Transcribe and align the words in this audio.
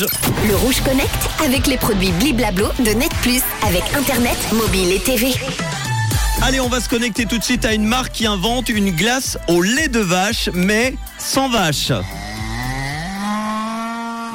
Rouge. 0.00 0.06
Le 0.48 0.56
Rouge 0.56 0.80
Connect 0.82 1.30
avec 1.44 1.66
les 1.66 1.76
produits 1.76 2.12
Bliblablo 2.12 2.68
de 2.78 2.90
Net 2.90 3.12
Plus 3.22 3.42
avec 3.66 3.82
Internet, 3.94 4.36
mobile 4.52 4.92
et 4.92 5.00
TV. 5.00 5.32
Allez, 6.42 6.60
on 6.60 6.68
va 6.68 6.80
se 6.80 6.88
connecter 6.88 7.26
tout 7.26 7.38
de 7.38 7.44
suite 7.44 7.64
à 7.64 7.74
une 7.74 7.84
marque 7.84 8.12
qui 8.12 8.26
invente 8.26 8.68
une 8.68 8.90
glace 8.90 9.38
au 9.48 9.62
lait 9.62 9.88
de 9.88 10.00
vache, 10.00 10.48
mais 10.54 10.94
sans 11.18 11.48
vache. 11.48 11.92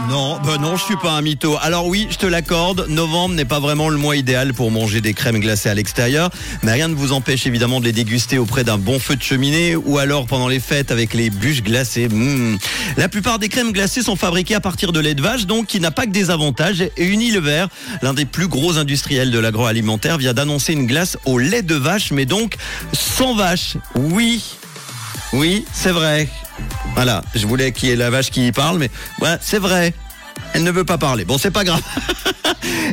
Non, 0.10 0.40
ben 0.44 0.58
non, 0.58 0.76
je 0.76 0.84
suis 0.84 0.98
pas 0.98 1.12
un 1.12 1.22
mytho. 1.22 1.58
Alors 1.62 1.88
oui, 1.88 2.08
je 2.12 2.18
te 2.18 2.26
l'accorde, 2.26 2.88
novembre 2.90 3.34
n'est 3.34 3.46
pas 3.46 3.60
vraiment 3.60 3.90
le 3.90 3.98
mois 3.98 4.16
idéal 4.16 4.54
pour 4.54 4.70
manger 4.70 5.02
des 5.02 5.14
crèmes 5.14 5.40
glacées 5.40 5.70
à 5.70 5.74
l'extérieur, 5.74 6.30
mais 6.64 6.74
rien 6.74 6.88
ne 6.88 6.96
vous 6.96 7.12
empêche 7.12 7.48
évidemment 7.48 7.80
de 7.80 7.86
les 7.86 7.92
déguster 7.92 8.38
auprès 8.38 8.64
d'un 8.64 8.78
bon 8.78 9.00
feu 9.00 9.16
de 9.16 9.24
cheminée 9.24 9.76
ou 9.76 9.98
alors 9.98 10.28
pendant 10.28 10.48
les 10.48 10.60
fêtes 10.60 10.92
avec 10.92 11.14
les 11.14 11.30
bûches 11.30 11.64
glacées. 11.64 12.08
Mmh. 12.08 12.58
La 12.98 13.10
plupart 13.10 13.40
des 13.40 13.50
crèmes 13.50 13.72
glacées 13.72 14.04
sont 14.04 14.16
fabriquées 14.16 14.56
à 14.56 14.62
partir 14.62 14.92
de 14.92 15.00
lait 15.00 15.16
de 15.16 15.22
vache, 15.22 15.46
donc 15.46 15.68
qui 15.68 15.80
n'a 15.80 15.92
pas 15.92 16.06
que 16.06 16.12
des 16.12 16.30
avantages. 16.30 16.82
Et 16.82 17.06
Unilever, 17.06 17.66
l'un 18.02 18.14
des 18.14 18.26
plus 18.26 18.48
gros 18.48 18.78
industriels 18.78 19.32
de 19.32 19.40
l'agroalimentaire, 19.40 20.18
vient 20.18 20.34
d'annoncer 20.34 20.74
une 20.74 20.86
glace 20.86 21.18
au 21.26 21.40
lait 21.40 21.64
de 21.64 21.76
vache, 21.76 22.12
mais 22.12 22.26
donc 22.26 22.56
sans 22.94 23.34
vache. 23.34 23.78
Oui, 23.96 24.44
oui, 25.34 25.66
c'est 25.74 25.92
vrai. 25.92 26.30
Voilà, 26.94 27.22
je 27.34 27.46
voulais 27.46 27.72
qu'il 27.72 27.90
y 27.90 27.92
ait 27.92 27.96
la 27.96 28.10
vache 28.10 28.32
qui 28.32 28.48
y 28.48 28.52
parle, 28.52 28.78
mais 28.78 28.90
ouais, 29.22 29.38
c'est 29.42 29.60
vrai. 29.60 29.94
Elle 30.56 30.64
ne 30.64 30.72
veut 30.72 30.86
pas 30.86 30.98
parler. 30.98 31.26
Bon, 31.26 31.38
c'est 31.38 31.52
pas 31.52 31.66
grave. 31.66 31.82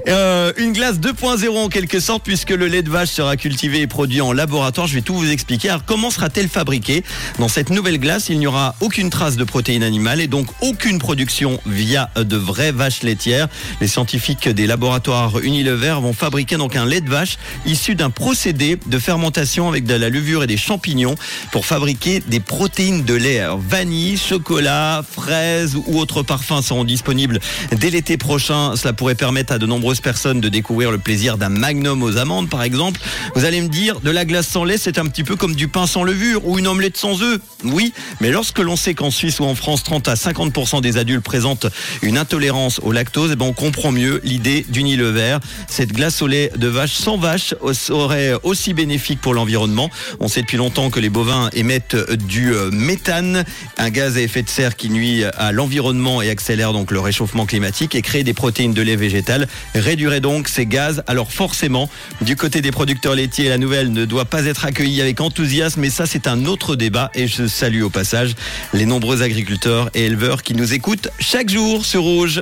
Euh, 0.08 0.52
une 0.56 0.72
glace 0.72 0.98
2.0 0.98 1.48
en 1.56 1.68
quelque 1.68 2.00
sorte, 2.00 2.22
puisque 2.24 2.50
le 2.50 2.66
lait 2.66 2.82
de 2.82 2.90
vache 2.90 3.10
sera 3.10 3.36
cultivé 3.36 3.80
et 3.80 3.86
produit 3.86 4.20
en 4.20 4.32
laboratoire. 4.32 4.86
Je 4.86 4.94
vais 4.94 5.02
tout 5.02 5.14
vous 5.14 5.30
expliquer. 5.30 5.68
Alors, 5.68 5.84
comment 5.84 6.10
sera-t-elle 6.10 6.48
fabriquée 6.48 7.04
Dans 7.38 7.48
cette 7.48 7.70
nouvelle 7.70 7.98
glace, 7.98 8.28
il 8.28 8.38
n'y 8.38 8.46
aura 8.46 8.74
aucune 8.80 9.10
trace 9.10 9.36
de 9.36 9.44
protéines 9.44 9.82
animales 9.82 10.20
et 10.20 10.26
donc 10.26 10.46
aucune 10.60 10.98
production 10.98 11.60
via 11.66 12.10
de 12.16 12.36
vraies 12.36 12.72
vaches 12.72 13.02
laitières. 13.02 13.48
Les 13.80 13.86
scientifiques 13.86 14.48
des 14.48 14.66
laboratoires 14.66 15.38
Unilever 15.38 15.96
vont 16.00 16.12
fabriquer 16.12 16.56
donc 16.56 16.74
un 16.74 16.86
lait 16.86 17.00
de 17.00 17.10
vache 17.10 17.38
issu 17.66 17.94
d'un 17.94 18.10
procédé 18.10 18.78
de 18.84 18.98
fermentation 18.98 19.68
avec 19.68 19.84
de 19.84 19.94
la 19.94 20.08
levure 20.08 20.42
et 20.42 20.46
des 20.46 20.56
champignons 20.56 21.14
pour 21.52 21.66
fabriquer 21.66 22.20
des 22.20 22.40
protéines 22.40 23.04
de 23.04 23.14
lait. 23.14 23.44
Vanille, 23.68 24.18
chocolat, 24.18 25.02
fraises 25.08 25.76
ou 25.76 25.98
autres 25.98 26.22
parfums 26.22 26.62
seront 26.62 26.84
disponibles 26.84 27.38
dès 27.76 27.90
l'été 27.90 28.16
prochain. 28.16 28.74
Cela 28.76 28.92
pourrait 28.92 29.14
permettre 29.14 29.52
à 29.52 29.58
de 29.58 29.66
nombreuses 29.66 30.00
personnes 30.00 30.40
de 30.40 30.48
découvrir 30.48 30.90
le 30.90 30.98
plaisir 30.98 31.38
d'un 31.38 31.48
magnum 31.48 32.02
aux 32.02 32.16
amandes, 32.16 32.48
par 32.48 32.62
exemple. 32.62 33.00
Vous 33.34 33.44
allez 33.44 33.60
me 33.60 33.68
dire, 33.68 34.00
de 34.00 34.10
la 34.10 34.24
glace 34.24 34.48
sans 34.48 34.64
lait, 34.64 34.78
c'est 34.78 34.98
un 34.98 35.06
petit 35.06 35.24
peu 35.24 35.36
comme 35.36 35.54
du 35.54 35.68
pain 35.68 35.86
sans 35.86 36.02
levure 36.02 36.46
ou 36.46 36.58
une 36.58 36.66
omelette 36.66 36.96
sans 36.96 37.22
œufs. 37.22 37.40
Oui, 37.64 37.92
mais 38.20 38.30
lorsque 38.30 38.58
l'on 38.58 38.76
sait 38.76 38.94
qu'en 38.94 39.10
Suisse 39.10 39.40
ou 39.40 39.44
en 39.44 39.54
France, 39.54 39.82
30 39.84 40.08
à 40.08 40.14
50% 40.14 40.80
des 40.80 40.96
adultes 40.96 41.22
présentent 41.22 41.66
une 42.02 42.18
intolérance 42.18 42.80
au 42.82 42.92
lactose, 42.92 43.30
eh 43.32 43.36
ben 43.36 43.46
on 43.46 43.52
comprend 43.52 43.92
mieux 43.92 44.20
l'idée 44.24 44.66
d'Unilever. 44.68 45.38
Cette 45.68 45.92
glace 45.92 46.22
au 46.22 46.26
lait 46.26 46.50
de 46.56 46.68
vache 46.68 46.92
sans 46.92 47.16
vache 47.16 47.54
serait 47.72 48.32
aussi 48.42 48.74
bénéfique 48.74 49.20
pour 49.20 49.34
l'environnement. 49.34 49.90
On 50.20 50.28
sait 50.28 50.42
depuis 50.42 50.56
longtemps 50.56 50.90
que 50.90 51.00
les 51.00 51.10
bovins 51.10 51.50
émettent 51.52 51.96
du 52.26 52.52
euh, 52.52 52.70
méthane, 52.70 53.44
un 53.78 53.90
gaz 53.90 54.16
à 54.16 54.20
effet 54.20 54.42
de 54.42 54.48
serre 54.48 54.76
qui 54.76 54.90
nuit 54.90 55.24
à 55.24 55.52
l'environnement 55.52 56.22
et 56.22 56.30
accélère 56.30 56.72
donc 56.72 56.90
le 56.90 57.00
climatique 57.46 57.94
et 57.94 58.02
créer 58.02 58.24
des 58.24 58.34
protéines 58.34 58.74
de 58.74 58.82
lait 58.82 58.96
végétal 58.96 59.48
réduirait 59.74 60.20
donc 60.20 60.48
ces 60.48 60.66
gaz. 60.66 61.02
Alors 61.06 61.32
forcément, 61.32 61.88
du 62.20 62.36
côté 62.36 62.60
des 62.60 62.70
producteurs 62.70 63.14
laitiers, 63.14 63.48
la 63.48 63.58
nouvelle 63.58 63.92
ne 63.92 64.04
doit 64.04 64.24
pas 64.24 64.44
être 64.44 64.64
accueillie 64.64 65.00
avec 65.00 65.20
enthousiasme, 65.20 65.80
mais 65.80 65.90
ça 65.90 66.06
c'est 66.06 66.26
un 66.26 66.44
autre 66.44 66.76
débat 66.76 67.10
et 67.14 67.26
je 67.26 67.46
salue 67.46 67.82
au 67.82 67.90
passage 67.90 68.34
les 68.72 68.86
nombreux 68.86 69.22
agriculteurs 69.22 69.90
et 69.94 70.04
éleveurs 70.04 70.42
qui 70.42 70.54
nous 70.54 70.74
écoutent 70.74 71.08
chaque 71.18 71.48
jour 71.48 71.84
sur 71.84 72.02
Rouge. 72.02 72.40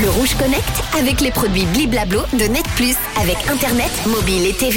Le 0.00 0.10
Rouge 0.10 0.34
Connect 0.38 0.64
avec 0.98 1.20
les 1.20 1.30
produits 1.30 1.66
Bliblablo 1.66 2.20
de 2.32 2.44
Net 2.44 2.66
Plus 2.76 2.96
avec 3.20 3.36
Internet, 3.48 3.90
mobile 4.06 4.46
et 4.46 4.52
TV. 4.52 4.74